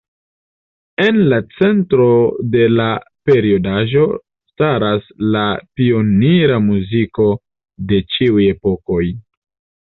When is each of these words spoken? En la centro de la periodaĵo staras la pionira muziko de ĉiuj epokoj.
En 1.07 1.17
la 1.33 1.37
centro 1.57 2.07
de 2.55 2.63
la 2.77 2.87
periodaĵo 3.29 4.05
staras 4.53 5.13
la 5.37 5.45
pionira 5.81 6.59
muziko 6.71 7.29
de 7.93 8.01
ĉiuj 8.17 8.49
epokoj. 8.57 9.01